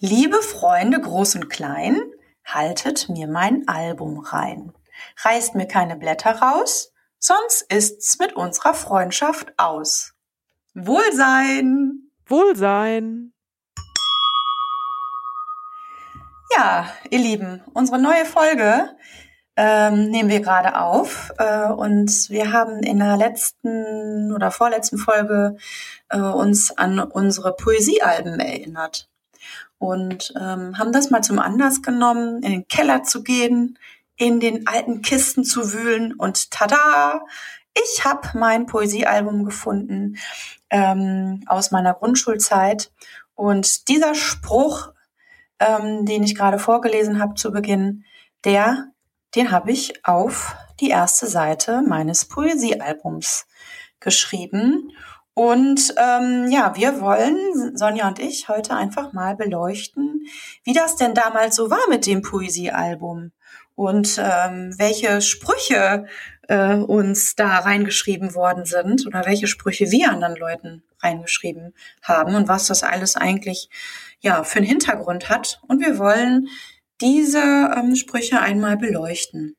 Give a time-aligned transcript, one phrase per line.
[0.00, 2.00] Liebe Freunde, groß und klein,
[2.44, 4.72] haltet mir mein Album rein.
[5.22, 10.14] Reißt mir keine Blätter raus, sonst ist's mit unserer Freundschaft aus.
[10.74, 12.10] Wohlsein!
[12.26, 13.32] Wohlsein!
[16.56, 18.96] Ja, ihr Lieben, unsere neue Folge
[19.56, 25.56] ähm, nehmen wir gerade auf äh, und wir haben in der letzten oder vorletzten Folge
[26.10, 29.08] äh, uns an unsere Poesiealben erinnert
[29.78, 33.78] und ähm, haben das mal zum Anlass genommen, in den Keller zu gehen,
[34.16, 37.20] in den alten Kisten zu wühlen und tada,
[37.74, 40.16] ich habe mein Poesiealbum gefunden
[40.70, 42.90] ähm, aus meiner Grundschulzeit
[43.34, 44.92] und dieser Spruch,
[45.58, 48.04] ähm, den ich gerade vorgelesen habe zu Beginn,
[48.44, 48.88] der
[49.36, 53.46] den habe ich auf die erste Seite meines Poesiealbums
[54.00, 54.92] geschrieben.
[55.38, 60.26] Und ähm, ja, wir wollen, Sonja und ich, heute einfach mal beleuchten,
[60.64, 63.32] wie das denn damals so war mit dem Poesiealbum
[63.74, 66.06] und ähm, welche Sprüche
[66.48, 72.48] äh, uns da reingeschrieben worden sind oder welche Sprüche wir anderen Leuten reingeschrieben haben und
[72.48, 73.68] was das alles eigentlich
[74.20, 75.60] ja für einen Hintergrund hat.
[75.68, 76.48] Und wir wollen
[77.02, 79.54] diese ähm, Sprüche einmal beleuchten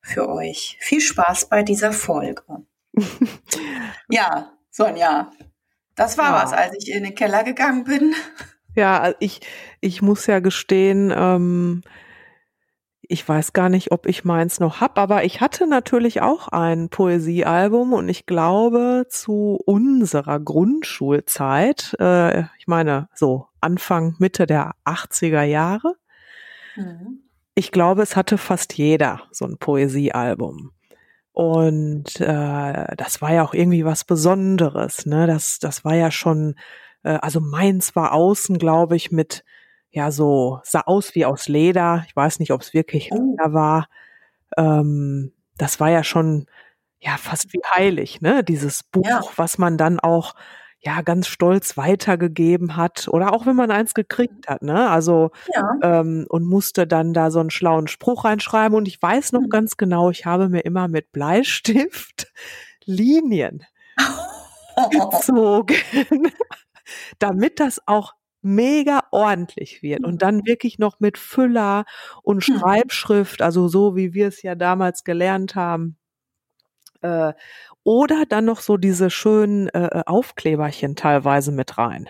[0.00, 0.76] für euch.
[0.80, 2.42] Viel Spaß bei dieser Folge.
[4.08, 5.30] ja, Sonja,
[5.94, 6.42] das war ja.
[6.42, 8.14] was, als ich in den Keller gegangen bin.
[8.74, 9.40] Ja, ich,
[9.80, 11.82] ich muss ja gestehen, ähm,
[13.00, 16.90] ich weiß gar nicht, ob ich meins noch hab, aber ich hatte natürlich auch ein
[16.90, 25.44] Poesiealbum und ich glaube zu unserer Grundschulzeit, äh, ich meine so Anfang, Mitte der 80er
[25.44, 25.94] Jahre,
[26.76, 27.22] Mhm.
[27.54, 30.72] Ich glaube, es hatte fast jeder so ein Poesiealbum.
[31.36, 35.04] Und äh, das war ja auch irgendwie was Besonderes.
[35.04, 35.26] Ne?
[35.26, 36.54] Das, das war ja schon,
[37.02, 39.44] äh, also meins war außen, glaube ich, mit,
[39.90, 42.04] ja, so, sah aus wie aus Leder.
[42.08, 43.16] Ich weiß nicht, ob es wirklich oh.
[43.16, 43.88] Leder war.
[44.56, 46.46] Ähm, das war ja schon,
[47.00, 48.42] ja, fast wie heilig, ne?
[48.42, 49.20] Dieses Buch, ja.
[49.36, 50.36] was man dann auch
[50.86, 54.88] ja ganz stolz weitergegeben hat oder auch wenn man eins gekriegt hat, ne?
[54.88, 55.78] Also ja.
[56.00, 59.50] ähm, und musste dann da so einen schlauen Spruch reinschreiben und ich weiß noch mhm.
[59.50, 62.32] ganz genau, ich habe mir immer mit Bleistift
[62.84, 63.64] Linien
[64.90, 65.76] gezogen,
[67.18, 70.46] damit das auch mega ordentlich wird und dann mhm.
[70.46, 71.84] wirklich noch mit Füller
[72.22, 72.58] und mhm.
[72.58, 75.96] Schreibschrift, also so wie wir es ja damals gelernt haben.
[77.06, 77.34] Äh,
[77.84, 82.08] oder dann noch so diese schönen äh, äh, Aufkleberchen teilweise mit rein.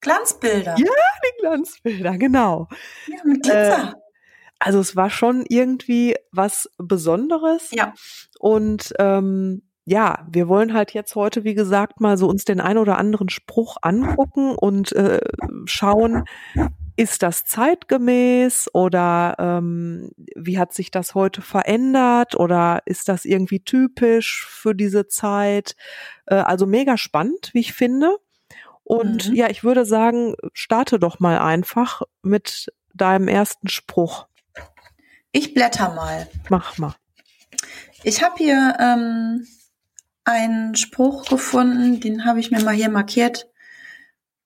[0.00, 0.74] Glanzbilder.
[0.78, 2.68] Ja, die Glanzbilder, genau.
[3.06, 3.90] Ja, mit Glitzer.
[3.90, 4.06] Äh,
[4.58, 7.70] also es war schon irgendwie was Besonderes.
[7.70, 7.94] Ja.
[8.40, 12.76] Und ähm, ja, wir wollen halt jetzt heute, wie gesagt, mal so uns den ein
[12.76, 15.20] oder anderen Spruch angucken und äh,
[15.66, 16.24] schauen,
[16.96, 23.60] ist das zeitgemäß oder ähm, wie hat sich das heute verändert oder ist das irgendwie
[23.60, 25.76] typisch für diese Zeit?
[26.26, 28.16] Äh, also mega spannend, wie ich finde.
[28.82, 29.34] Und mhm.
[29.34, 34.26] ja, ich würde sagen, starte doch mal einfach mit deinem ersten Spruch.
[35.32, 36.28] Ich blätter mal.
[36.48, 36.94] Mach mal.
[38.04, 39.46] Ich habe hier ähm,
[40.24, 43.50] einen Spruch gefunden, den habe ich mir mal hier markiert.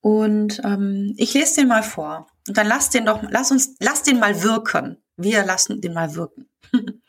[0.00, 2.27] Und ähm, ich lese den mal vor.
[2.49, 5.03] Und dann lass den doch, lass uns, lass den mal wirken.
[5.17, 6.49] Wir lassen den mal wirken.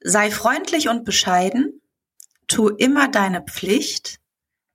[0.00, 1.82] Sei freundlich und bescheiden,
[2.46, 4.20] tu immer deine Pflicht,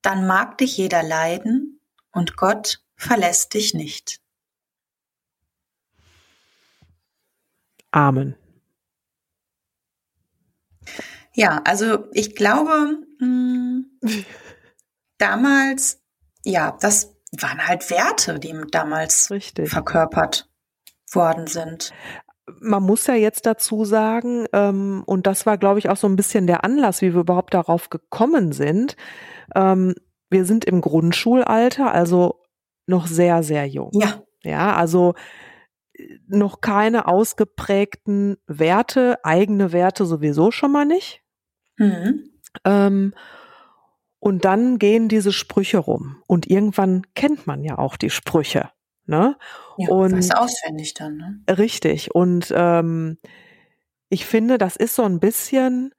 [0.01, 1.79] dann mag dich jeder leiden
[2.11, 4.19] und Gott verlässt dich nicht.
[7.91, 8.35] Amen.
[11.35, 14.01] Ja, also ich glaube, mh, hm,
[15.17, 16.01] damals,
[16.43, 19.69] ja, das waren halt Werte, die damals Richtig.
[19.69, 20.49] verkörpert
[21.11, 21.91] worden sind.
[22.59, 26.15] Man muss ja jetzt dazu sagen, ähm, und das war, glaube ich, auch so ein
[26.15, 28.97] bisschen der Anlass, wie wir überhaupt darauf gekommen sind.
[29.55, 29.95] Ähm,
[30.29, 32.41] wir sind im Grundschulalter, also
[32.85, 33.91] noch sehr, sehr jung.
[33.93, 34.21] Ja.
[34.43, 35.13] Ja, also
[35.93, 41.21] äh, noch keine ausgeprägten Werte, eigene Werte sowieso schon mal nicht.
[41.77, 42.29] Mhm.
[42.65, 43.13] Ähm,
[44.23, 46.23] und dann gehen diese Sprüche rum.
[46.27, 48.69] Und irgendwann kennt man ja auch die Sprüche.
[49.05, 49.35] Ne?
[49.77, 51.17] Ja, und ist auswendig dann.
[51.17, 51.57] Ne?
[51.57, 52.15] Richtig.
[52.15, 53.17] Und ähm,
[54.07, 55.93] ich finde, das ist so ein bisschen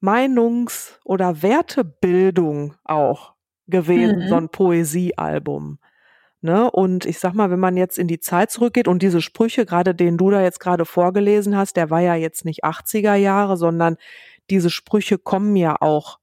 [0.00, 3.34] Meinungs- oder Wertebildung auch
[3.68, 4.28] gewesen, mhm.
[4.28, 5.78] so ein Poesiealbum.
[6.40, 6.68] Ne?
[6.68, 9.94] Und ich sag mal, wenn man jetzt in die Zeit zurückgeht und diese Sprüche, gerade
[9.94, 13.98] den du da jetzt gerade vorgelesen hast, der war ja jetzt nicht 80er Jahre, sondern
[14.50, 16.18] diese Sprüche kommen ja auch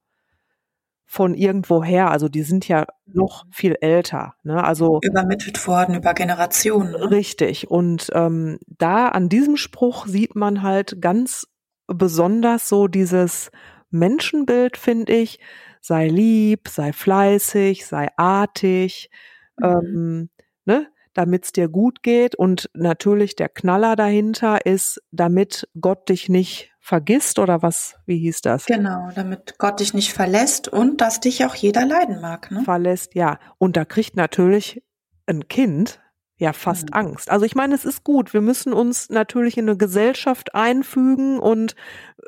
[1.06, 2.12] von irgendwoher.
[2.12, 4.36] Also die sind ja noch viel älter.
[4.44, 4.64] Ne?
[4.64, 6.92] Also übermittelt worden über Generationen.
[6.92, 7.12] Ne?
[7.12, 7.70] Richtig.
[7.70, 11.48] Und ähm, da an diesem Spruch sieht man halt ganz
[11.88, 13.52] besonders so dieses
[13.90, 15.40] Menschenbild, finde ich.
[15.82, 19.12] Sei lieb, sei fleißig, sei artig,
[19.58, 19.66] mhm.
[19.66, 20.30] ähm,
[20.66, 20.88] ne?
[21.14, 22.36] damit es dir gut geht.
[22.36, 28.42] Und natürlich der Knaller dahinter ist, damit Gott dich nicht vergisst oder was, wie hieß
[28.42, 28.68] das?
[28.68, 32.52] Genau, damit Gott dich nicht verlässt und dass dich auch jeder leiden mag.
[32.52, 32.62] Ne?
[32.64, 33.40] Verlässt, ja.
[33.58, 34.84] Und da kriegt natürlich
[35.26, 36.00] ein Kind
[36.38, 36.94] ja fast mhm.
[36.94, 37.32] Angst.
[37.32, 38.36] Also ich meine, es ist gut.
[38.36, 41.76] Wir müssen uns natürlich in eine Gesellschaft einfügen und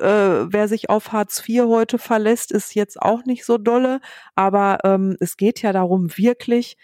[0.00, 4.00] äh, wer sich auf Hartz IV heute verlässt, ist jetzt auch nicht so dolle.
[4.34, 6.76] Aber ähm, es geht ja darum, wirklich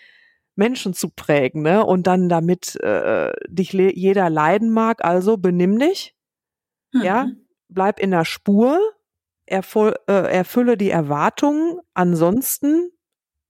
[0.55, 1.85] Menschen zu prägen, ne?
[1.85, 6.15] Und dann damit äh, dich jeder leiden mag, also benimm dich.
[6.93, 7.03] Mhm.
[7.03, 7.27] Ja,
[7.69, 8.79] bleib in der Spur,
[9.47, 12.91] erfüll, äh, erfülle die Erwartungen, ansonsten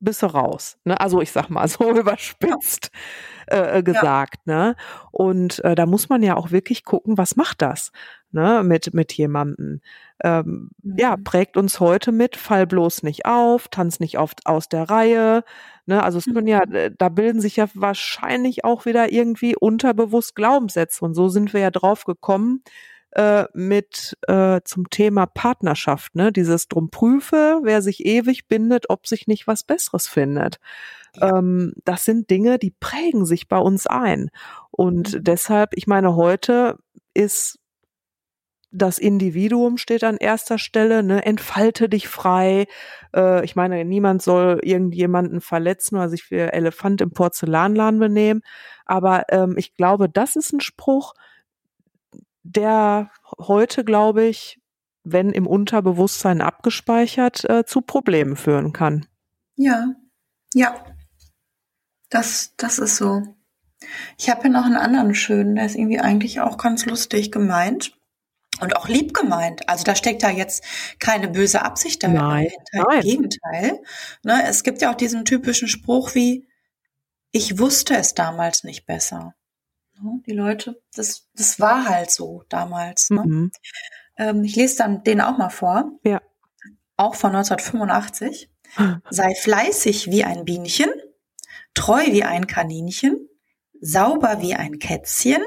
[0.01, 0.77] bist du raus.
[0.85, 1.01] Ne?
[1.01, 2.91] Also ich sag mal so überspitzt
[3.47, 4.41] äh, äh, gesagt.
[4.47, 4.55] Ja.
[4.55, 4.77] Ne?
[5.11, 7.91] Und äh, da muss man ja auch wirklich gucken, was macht das
[8.31, 8.63] ne?
[8.65, 9.81] mit, mit jemandem.
[10.23, 10.97] Ähm, mhm.
[10.99, 15.43] Ja, prägt uns heute mit, fall bloß nicht auf, tanz nicht oft aus der Reihe.
[15.87, 16.03] Ne?
[16.03, 16.75] Also es können ja, mhm.
[16.75, 21.05] äh, da bilden sich ja wahrscheinlich auch wieder irgendwie unterbewusst Glaubenssätze.
[21.05, 22.63] Und so sind wir ja drauf gekommen,
[23.15, 26.33] äh, mit äh, zum Thema Partnerschaft, ne?
[26.33, 30.59] Dieses drum prüfe, wer sich ewig bindet, ob sich nicht was Besseres findet.
[31.17, 31.39] Ja.
[31.39, 34.31] Ähm, das sind Dinge, die prägen sich bei uns ein.
[34.71, 35.25] Und mhm.
[35.25, 36.79] deshalb, ich meine, heute
[37.15, 37.59] ist
[38.75, 42.67] das Individuum steht an erster Stelle, ne, entfalte dich frei.
[43.15, 48.43] Äh, ich meine, niemand soll irgendjemanden verletzen oder sich für Elefant im Porzellanladen benehmen.
[48.85, 51.15] Aber ähm, ich glaube, das ist ein Spruch,
[52.44, 54.61] der heute, glaube ich,
[55.02, 59.06] wenn im Unterbewusstsein abgespeichert, äh, zu Problemen führen kann.
[59.56, 59.94] Ja,
[60.55, 60.85] ja,
[62.11, 63.23] das, das ist so.
[64.17, 67.93] Ich habe hier noch einen anderen schönen, der ist irgendwie eigentlich auch ganz lustig gemeint
[68.61, 69.69] und auch lieb gemeint.
[69.69, 70.64] Also da steckt da jetzt
[71.00, 72.25] keine böse Absicht dahinter.
[72.25, 73.82] Nein, Im Gegenteil.
[74.23, 76.46] Ne, es gibt ja auch diesen typischen Spruch wie,
[77.31, 79.35] ich wusste es damals nicht besser.
[80.00, 80.23] Ne?
[80.26, 83.11] Die Leute, das, das war halt so damals.
[83.11, 83.23] Ne?
[83.25, 83.50] Mhm.
[84.17, 85.93] Ähm, ich lese dann den auch mal vor.
[86.05, 86.20] Ja.
[86.96, 88.50] Auch von 1985.
[89.08, 90.91] Sei fleißig wie ein Bienchen,
[91.75, 93.29] treu wie ein Kaninchen,
[93.81, 95.43] sauber wie ein Kätzchen,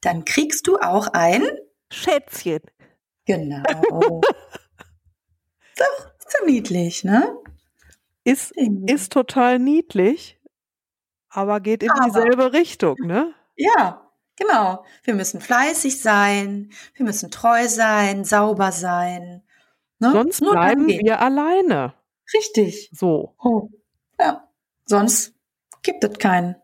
[0.00, 1.42] dann kriegst du auch ein
[1.90, 2.60] Schätzchen.
[3.24, 3.62] Genau.
[5.76, 7.36] Doch, so niedlich, ne?
[8.24, 10.38] Ist, ist total niedlich,
[11.30, 12.04] aber geht in aber.
[12.04, 13.34] dieselbe Richtung, ne?
[13.58, 14.84] Ja, genau.
[15.02, 19.42] Wir müssen fleißig sein, wir müssen treu sein, sauber sein.
[19.98, 20.12] Ne?
[20.12, 21.92] Sonst Nur bleiben wir alleine.
[22.32, 22.88] Richtig.
[22.92, 23.34] So.
[23.42, 23.68] Oh.
[24.18, 24.48] Ja.
[24.84, 25.34] Sonst
[25.82, 26.54] gibt es kein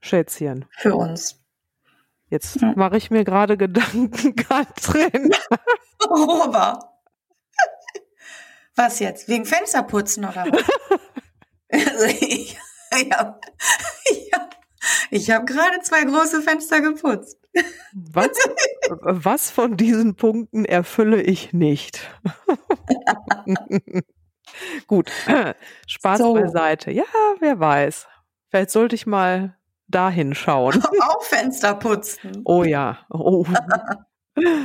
[0.00, 0.66] Schätzchen.
[0.70, 1.40] Für uns.
[2.30, 2.72] Jetzt ja.
[2.74, 5.30] mache ich mir gerade Gedanken, Katrin.
[6.00, 7.00] Worüber?
[8.74, 9.28] Was jetzt?
[9.28, 10.64] Wegen Fensterputzen oder was?
[11.70, 12.58] also ich,
[12.92, 13.38] ich habe
[15.10, 17.38] ich hab ich habe gerade zwei große Fenster geputzt.
[17.92, 18.30] Was,
[18.88, 22.08] was von diesen Punkten erfülle ich nicht?
[24.86, 25.10] Gut,
[25.86, 26.34] Spaß so.
[26.34, 26.90] beiseite.
[26.90, 27.04] Ja,
[27.38, 28.06] wer weiß.
[28.48, 29.56] Vielleicht sollte ich mal
[29.88, 30.82] dahin schauen.
[31.00, 32.42] Auch Fenster putzen.
[32.44, 32.98] Oh ja.
[33.10, 33.44] Oh.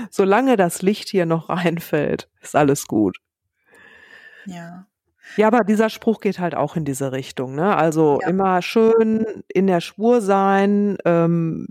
[0.09, 3.17] Solange das Licht hier noch reinfällt, ist alles gut.
[4.45, 4.87] Ja.
[5.37, 7.55] Ja, aber dieser Spruch geht halt auch in diese Richtung.
[7.55, 7.75] Ne?
[7.75, 8.29] Also ja.
[8.29, 11.67] immer schön in der Spur sein, ähm,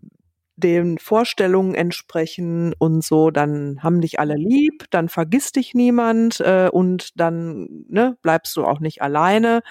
[0.56, 6.68] den Vorstellungen entsprechen und so, dann haben dich alle lieb, dann vergisst dich niemand äh,
[6.70, 9.62] und dann ne, bleibst du auch nicht alleine.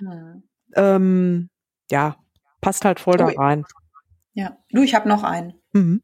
[0.00, 0.42] Mhm.
[0.74, 1.50] Ähm,
[1.90, 2.16] ja,
[2.60, 3.64] passt halt voll da rein.
[4.34, 5.54] Ja, du, ich habe noch einen.
[5.72, 6.02] Mhm.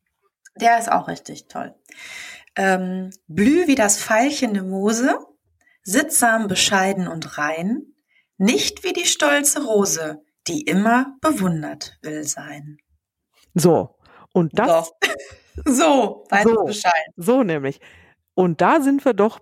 [0.57, 1.75] Der ist auch richtig toll.
[2.57, 5.19] Ähm, blüh wie das Veilchen der Mose,
[5.83, 7.83] sittsam, bescheiden und rein,
[8.39, 12.79] nicht wie die stolze Rose, die immer bewundert will sein.
[13.55, 13.97] So,
[14.33, 14.93] und das.
[15.65, 17.07] So, so weiß so, Bescheid.
[17.17, 17.81] So nämlich.
[18.35, 19.41] Und da sind wir doch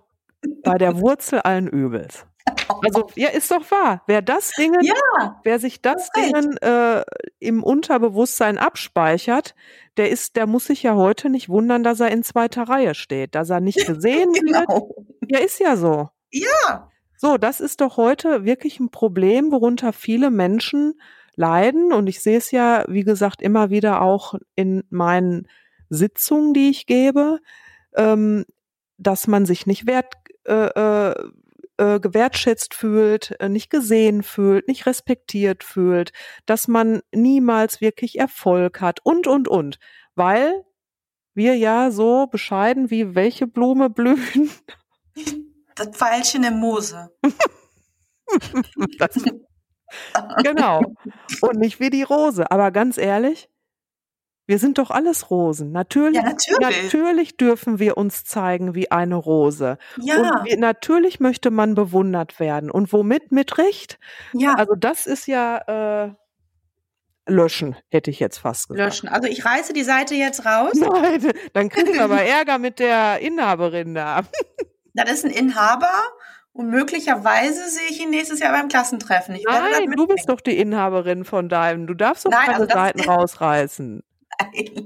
[0.63, 2.25] bei der Wurzel allen Übels.
[2.83, 4.01] Also, ja, ist doch wahr.
[4.07, 7.03] Wer das Ding, ja, wer sich das Ding äh,
[7.39, 9.55] im Unterbewusstsein abspeichert,
[9.97, 13.35] der ist, der muss sich ja heute nicht wundern, dass er in zweiter Reihe steht,
[13.35, 14.89] dass er nicht gesehen genau.
[15.19, 15.31] wird.
[15.31, 16.09] Ja, ist ja so.
[16.31, 16.89] Ja.
[17.17, 20.99] So, das ist doch heute wirklich ein Problem, worunter viele Menschen
[21.35, 21.93] leiden.
[21.93, 25.47] Und ich sehe es ja, wie gesagt, immer wieder auch in meinen
[25.89, 27.39] Sitzungen, die ich gebe,
[27.95, 28.45] ähm,
[28.97, 30.13] dass man sich nicht wert,
[30.45, 31.15] äh, äh,
[31.77, 36.11] äh, gewertschätzt fühlt, äh, nicht gesehen fühlt, nicht respektiert fühlt,
[36.45, 39.79] dass man niemals wirklich Erfolg hat und, und, und.
[40.15, 40.63] Weil
[41.33, 44.49] wir ja so bescheiden wie welche Blume blühen.
[45.81, 47.09] Das Pfeilchen im Moose.
[48.99, 49.23] das,
[50.43, 50.81] genau.
[51.41, 52.51] Und nicht wie die Rose.
[52.51, 53.49] Aber ganz ehrlich,
[54.45, 55.71] wir sind doch alles Rosen.
[55.71, 56.83] Natürlich, ja, natürlich.
[56.83, 57.37] natürlich.
[57.37, 59.77] dürfen wir uns zeigen wie eine Rose.
[59.97, 60.17] Ja.
[60.17, 62.69] Und wir, natürlich möchte man bewundert werden.
[62.69, 63.31] Und womit?
[63.31, 63.97] Mit Recht.
[64.33, 64.53] Ja.
[64.55, 66.13] Also das ist ja äh,
[67.25, 68.85] löschen, hätte ich jetzt fast gesagt.
[68.85, 69.09] Löschen.
[69.09, 70.73] Also ich reiße die Seite jetzt raus.
[70.75, 74.23] Nein, dann kriegst du aber Ärger mit der Inhaberin da.
[74.93, 75.91] Das ist ein Inhaber
[76.53, 79.35] und möglicherweise sehe ich ihn nächstes Jahr beim Klassentreffen.
[79.35, 81.87] Ich Nein, du bist doch die Inhaberin von deinem.
[81.87, 84.03] Du darfst doch Nein, keine also Seiten rausreißen.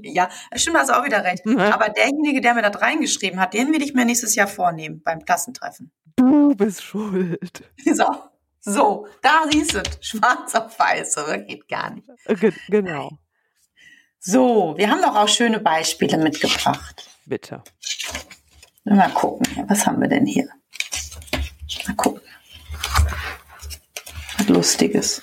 [0.02, 1.44] ja, stimmt, hast auch wieder recht.
[1.58, 5.24] Aber derjenige, der mir das reingeschrieben hat, den will ich mir nächstes Jahr vornehmen beim
[5.24, 5.90] Klassentreffen.
[6.16, 7.64] Du bist schuld.
[7.94, 8.04] So,
[8.60, 11.38] so da siehst du, schwarz auf weiß, oder?
[11.38, 12.08] Geht gar nicht.
[12.26, 13.10] Ge genau.
[14.18, 17.08] So, wir haben doch auch schöne Beispiele mitgebracht.
[17.26, 17.62] Bitte.
[18.94, 20.48] Mal gucken, was haben wir denn hier?
[21.86, 22.22] Mal gucken.
[24.38, 25.22] Was Lustiges.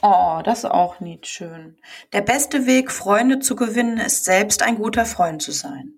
[0.00, 1.76] Oh, das ist auch nicht schön.
[2.12, 5.94] Der beste Weg, Freunde zu gewinnen, ist selbst ein guter Freund zu sein.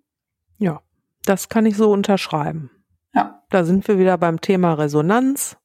[0.56, 0.80] Ja,
[1.24, 2.70] das kann ich so unterschreiben.
[3.14, 3.42] Ja.
[3.50, 5.58] Da sind wir wieder beim Thema Resonanz.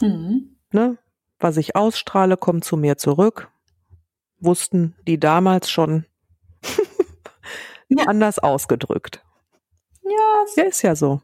[0.00, 0.58] Mhm.
[0.72, 0.98] Ne?
[1.38, 3.50] Was ich ausstrahle, kommt zu mir zurück.
[4.40, 6.04] Wussten die damals schon
[7.98, 8.06] ja.
[8.06, 9.24] anders ausgedrückt.
[10.02, 11.20] Ja, ja, ist ja so.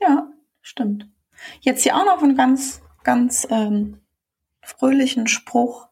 [0.00, 1.08] Ja, stimmt.
[1.60, 4.00] Jetzt hier auch noch ein ganz, ganz ähm,
[4.62, 5.88] fröhlichen Spruch.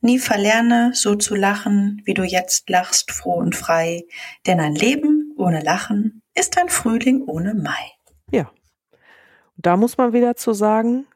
[0.00, 4.04] Nie verlerne so zu lachen, wie du jetzt lachst, froh und frei,
[4.46, 7.92] denn ein Leben ohne Lachen ist ein Frühling ohne Mai.
[8.30, 8.50] Ja.
[9.56, 11.06] Da muss man wieder zu sagen,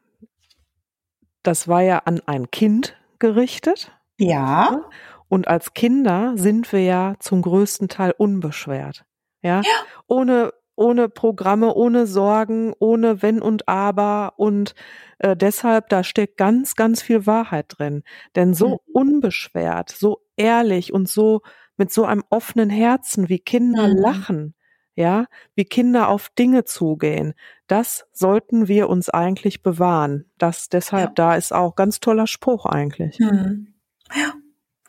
[1.43, 3.91] das war ja an ein Kind gerichtet.
[4.17, 4.83] Ja.
[5.27, 9.05] Und als Kinder sind wir ja zum größten Teil unbeschwert.
[9.41, 9.61] Ja.
[9.61, 9.71] ja.
[10.07, 14.75] Ohne ohne Programme, ohne Sorgen, ohne Wenn und Aber und
[15.19, 18.03] äh, deshalb, da steckt ganz, ganz viel Wahrheit drin.
[18.35, 18.77] Denn so mhm.
[18.93, 21.41] unbeschwert, so ehrlich und so
[21.77, 23.97] mit so einem offenen Herzen, wie Kinder mhm.
[23.97, 24.55] lachen,
[24.95, 27.33] ja, wie Kinder auf Dinge zugehen,
[27.67, 30.25] das sollten wir uns eigentlich bewahren.
[30.37, 31.13] Das deshalb, ja.
[31.15, 33.19] da ist auch ganz toller Spruch eigentlich.
[33.19, 33.73] Mhm.
[34.13, 34.33] Ja,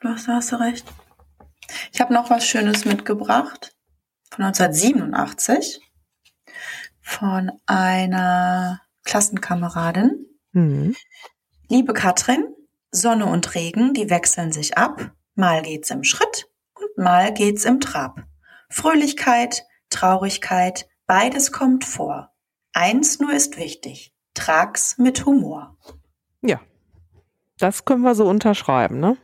[0.01, 0.87] du hast, hast du recht.
[1.93, 3.75] Ich habe noch was Schönes mitgebracht
[4.31, 5.81] von 1987
[7.01, 10.27] von einer Klassenkameradin.
[10.53, 10.97] Mhm.
[11.69, 12.47] Liebe Katrin,
[12.91, 15.13] Sonne und Regen, die wechseln sich ab.
[15.35, 18.25] Mal geht's im Schritt und mal geht's im Trab.
[18.69, 22.33] Fröhlichkeit, Traurigkeit, beides kommt vor.
[22.73, 25.77] Eins nur ist wichtig, trag's mit Humor.
[26.43, 26.61] Ja,
[27.59, 29.17] das können wir so unterschreiben, ne?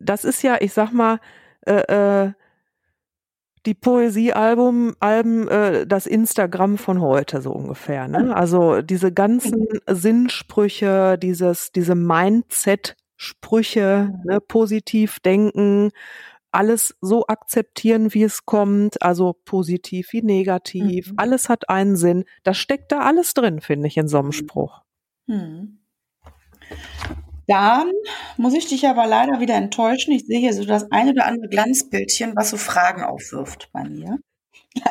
[0.00, 1.20] Das ist ja, ich sag mal,
[1.66, 2.32] äh, äh,
[3.66, 8.08] die Poesiealbum, Alben, äh, das Instagram von heute so ungefähr.
[8.08, 8.36] Ne?
[8.36, 14.40] Also diese ganzen Sinnsprüche, dieses, diese Mindset-Sprüche, ne?
[14.40, 15.90] positiv denken,
[16.52, 21.18] alles so akzeptieren, wie es kommt, also positiv wie negativ, mhm.
[21.18, 22.24] alles hat einen Sinn.
[22.44, 24.82] Das steckt da alles drin, finde ich, in so einem Spruch.
[25.26, 25.78] Mhm.
[27.46, 27.90] Dann
[28.36, 30.12] muss ich dich aber leider wieder enttäuschen.
[30.12, 34.18] Ich sehe hier so das eine oder andere Glanzbildchen, was so Fragen aufwirft bei mir.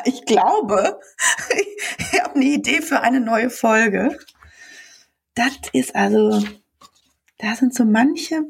[0.06, 0.98] Ich glaube,
[1.98, 4.18] ich habe eine Idee für eine neue Folge.
[5.34, 6.42] Das ist also,
[7.36, 8.44] da sind so manche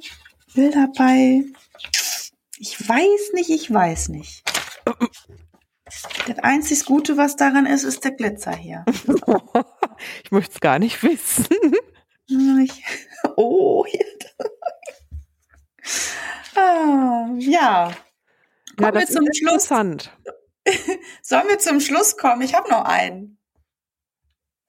[0.54, 1.42] Bilder bei.
[2.56, 4.44] Ich weiß nicht, ich weiß nicht.
[6.26, 8.84] Das einzig Gute, was daran ist, ist der Glitzer hier.
[10.24, 11.48] ich möchte es gar nicht wissen.
[13.36, 13.84] Oh,
[16.56, 17.92] ah, ja.
[18.76, 19.68] Kommen ja, wir zum Schluss.
[21.22, 22.42] Sollen wir zum Schluss kommen?
[22.42, 23.38] Ich habe noch einen.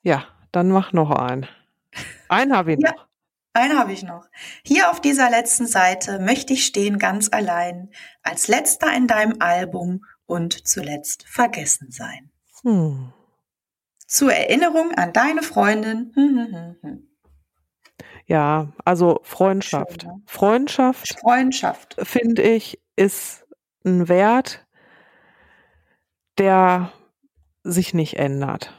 [0.02, 1.48] Ja, dann mach noch einen.
[2.30, 3.08] Einen habe ich ja, noch.
[3.54, 4.28] Einen habe ich noch.
[4.64, 7.90] Hier auf dieser letzten Seite möchte ich stehen ganz allein,
[8.22, 12.32] als letzter in deinem Album und zuletzt vergessen sein.
[12.64, 13.14] Hm.
[14.08, 16.12] Zur Erinnerung an deine Freundin.
[16.16, 17.15] Hm, hm, hm, hm.
[18.26, 20.04] Ja, also Freundschaft.
[20.04, 20.22] Schön, ne?
[20.26, 21.20] Freundschaft.
[21.20, 21.96] Freundschaft.
[22.00, 23.46] Finde ich, ist
[23.86, 24.66] ein Wert,
[26.38, 26.92] der
[27.64, 28.74] sich nicht ändert.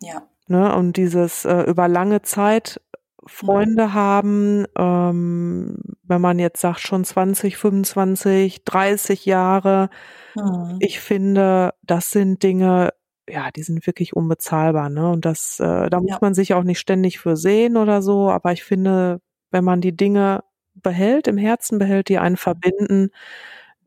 [0.00, 0.22] Ja.
[0.48, 0.74] Ne?
[0.74, 2.80] Und dieses äh, über lange Zeit
[3.26, 3.94] Freunde mhm.
[3.94, 9.90] haben, ähm, wenn man jetzt sagt schon 20, 25, 30 Jahre,
[10.34, 10.76] mhm.
[10.80, 12.92] ich finde, das sind Dinge,
[13.28, 15.10] ja, die sind wirklich unbezahlbar, ne?
[15.10, 16.18] Und das, äh, da muss ja.
[16.20, 19.96] man sich auch nicht ständig für sehen oder so, aber ich finde, wenn man die
[19.96, 20.42] Dinge
[20.74, 23.10] behält, im Herzen behält, die einen verbinden,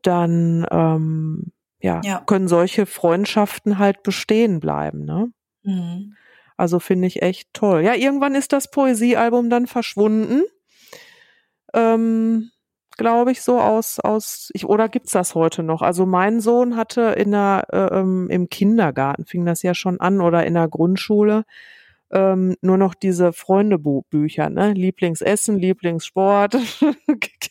[0.02, 2.22] dann ähm, ja, ja.
[2.26, 5.30] können solche Freundschaften halt bestehen bleiben, ne?
[5.62, 6.16] Mhm.
[6.56, 7.82] Also finde ich echt toll.
[7.82, 10.42] Ja, irgendwann ist das Poesiealbum dann verschwunden.
[11.74, 12.50] Ähm,
[12.96, 15.82] glaube ich, so aus, aus, ich, oder gibt's das heute noch?
[15.82, 20.20] Also mein Sohn hatte in der, äh, ähm, im Kindergarten fing das ja schon an
[20.20, 21.44] oder in der Grundschule,
[22.10, 24.72] ähm, nur noch diese Freundebücher, ne?
[24.72, 26.56] Lieblingsessen, Lieblingssport.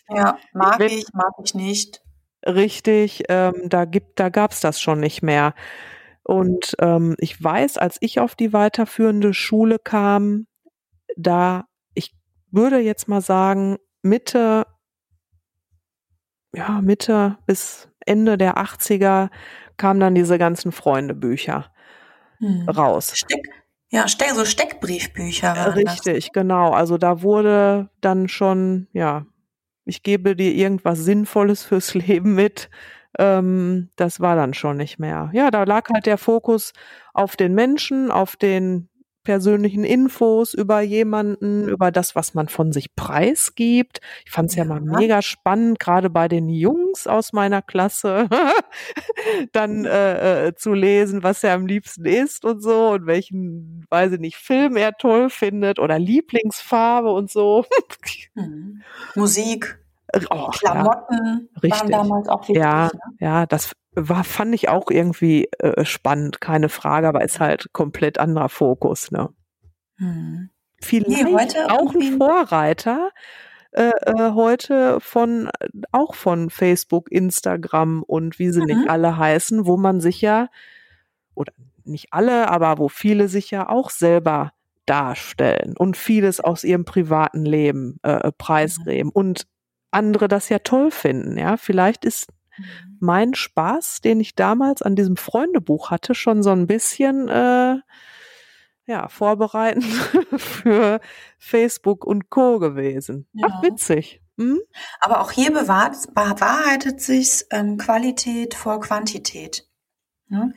[0.08, 2.04] Ja, mag ich, mag ich nicht.
[2.46, 5.56] Richtig, ähm, da gibt, da gab's das schon nicht mehr.
[6.24, 10.46] Und ähm, ich weiß, als ich auf die weiterführende Schule kam,
[11.18, 12.14] da, ich
[12.52, 14.68] würde jetzt mal sagen, Mitte,
[16.56, 19.30] ja, Mitte bis Ende der 80er
[19.78, 21.72] kamen dann diese ganzen Freundebücher
[22.40, 22.70] hm.
[22.70, 23.12] raus.
[23.16, 23.48] Steck,
[23.90, 26.34] ja, Steck, so Steckbriefbücher waren Richtig, das.
[26.34, 26.72] genau.
[26.72, 29.26] Also da wurde dann schon, ja,
[29.86, 32.70] ich gebe dir irgendwas Sinnvolles fürs Leben mit.
[33.18, 35.30] Ähm, das war dann schon nicht mehr.
[35.34, 36.74] Ja, da lag halt der Fokus
[37.14, 38.90] auf den Menschen, auf den
[39.26, 44.00] persönlichen Infos über jemanden, über das, was man von sich preisgibt.
[44.24, 44.64] Ich fand es ja.
[44.64, 48.30] ja mal mega spannend, gerade bei den Jungs aus meiner Klasse,
[49.52, 54.14] dann äh, äh, zu lesen, was er am liebsten isst und so und welchen, weiß
[54.14, 57.66] ich nicht, Film er toll findet oder Lieblingsfarbe und so.
[58.36, 58.82] Mhm.
[59.16, 59.80] Musik.
[60.30, 62.58] Oh, Klamotten ja, waren damals auch wichtig.
[62.58, 63.00] Ja, ne?
[63.20, 68.20] ja, das war, fand ich auch irgendwie äh, spannend, keine Frage, aber ist halt komplett
[68.20, 69.30] anderer Fokus, ne?
[69.98, 70.50] Hm.
[70.82, 73.10] Vielleicht nee, auch ein Vorreiter
[73.72, 75.50] äh, äh, heute von
[75.92, 78.68] auch von Facebook, Instagram und wie sie mhm.
[78.68, 80.48] nicht alle heißen, wo man sich ja
[81.34, 81.52] oder
[81.84, 84.54] nicht alle, aber wo viele sich ja auch selber
[84.86, 89.14] darstellen und vieles aus ihrem privaten Leben äh, preisgeben mhm.
[89.14, 89.48] und
[89.92, 91.38] andere das ja toll finden.
[91.38, 92.98] Ja, vielleicht ist Mhm.
[93.00, 97.78] mein Spaß, den ich damals an diesem Freundebuch hatte, schon so ein bisschen äh,
[98.86, 99.86] ja, vorbereitend
[100.38, 101.00] für
[101.38, 102.60] Facebook und Co.
[102.60, 103.28] gewesen.
[103.34, 103.48] Ja.
[103.50, 104.22] Ach, witzig.
[104.38, 104.60] Hm?
[105.00, 109.68] Aber auch hier bewahrt, bewahrheitet sich ähm, Qualität vor Quantität.
[110.30, 110.50] Ja?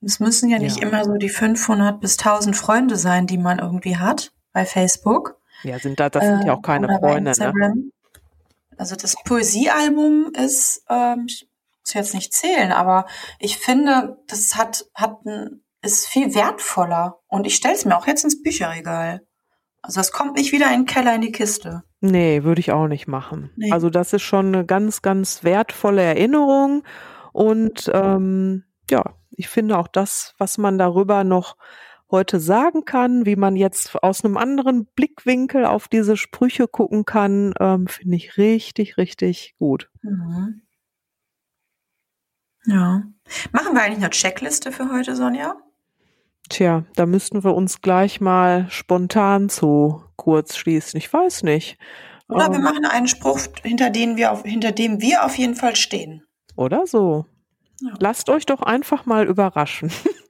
[0.00, 0.88] Es müssen ja nicht ja.
[0.88, 5.40] immer so die 500 bis 1000 Freunde sein, die man irgendwie hat bei Facebook.
[5.62, 7.32] Ja, sind da, das sind ja auch äh, keine Freunde.
[7.38, 7.90] Ne?
[8.76, 11.48] Also das Poesiealbum ist, ähm, ich
[11.80, 13.06] muss jetzt nicht zählen, aber
[13.38, 17.20] ich finde, das hat, hat ein, ist viel wertvoller.
[17.28, 19.22] Und ich stelle es mir auch jetzt ins Bücherregal.
[19.82, 21.84] Also es kommt nicht wieder in den Keller in die Kiste.
[22.00, 23.52] Nee, würde ich auch nicht machen.
[23.56, 23.70] Nee.
[23.70, 26.82] Also das ist schon eine ganz, ganz wertvolle Erinnerung.
[27.32, 31.56] Und ähm, ja, ich finde auch das, was man darüber noch
[32.10, 37.54] heute sagen kann, wie man jetzt aus einem anderen Blickwinkel auf diese Sprüche gucken kann,
[37.58, 39.90] ähm, finde ich richtig, richtig gut.
[40.02, 40.62] Mhm.
[42.66, 43.02] Ja.
[43.52, 45.56] Machen wir eigentlich eine Checkliste für heute, Sonja?
[46.48, 50.98] Tja, da müssten wir uns gleich mal spontan zu kurz schließen.
[50.98, 51.78] Ich weiß nicht.
[52.28, 55.54] Oder ähm, wir machen einen Spruch, hinter, den wir auf, hinter dem wir auf jeden
[55.54, 56.22] Fall stehen.
[56.56, 57.26] Oder so.
[57.80, 57.94] Ja.
[57.98, 59.90] Lasst euch doch einfach mal überraschen.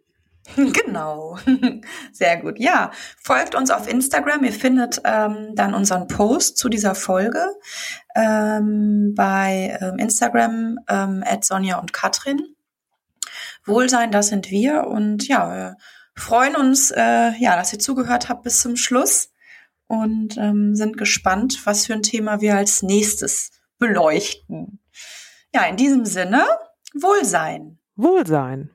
[0.73, 1.39] Genau,
[2.13, 2.59] sehr gut.
[2.59, 2.91] Ja,
[3.23, 4.45] folgt uns auf Instagram.
[4.45, 7.45] Ihr findet ähm, dann unseren Post zu dieser Folge
[8.15, 12.41] ähm, bei ähm, Instagram ähm, at Sonja und Katrin.
[13.67, 14.87] Wohlsein, das sind wir.
[14.87, 15.77] Und ja, wir
[16.15, 19.31] freuen uns, äh, ja, dass ihr zugehört habt bis zum Schluss
[19.89, 24.81] und ähm, sind gespannt, was für ein Thema wir als nächstes beleuchten.
[25.53, 26.45] Ja, in diesem Sinne,
[26.95, 27.79] Wohlsein.
[27.95, 28.71] Wohlsein.